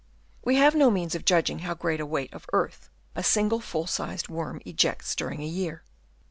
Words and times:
We 0.43 0.55
have 0.55 0.73
no 0.73 0.89
means 0.89 1.13
of 1.13 1.25
judging 1.25 1.59
how 1.59 1.75
great 1.75 1.99
a 1.99 2.07
weight 2.07 2.33
of 2.33 2.47
earth 2.53 2.89
a 3.13 3.23
single 3.23 3.59
full 3.59 3.85
sized 3.85 4.29
worm 4.29 4.59
ejects 4.65 5.13
during 5.15 5.43
a 5.43 5.45
year. 5.45 5.83